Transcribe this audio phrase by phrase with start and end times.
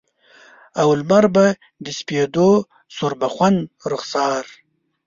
[0.81, 1.45] او لمر به
[1.83, 2.49] د سپیدو
[2.95, 3.55] سوربخن
[3.91, 4.43] رخسار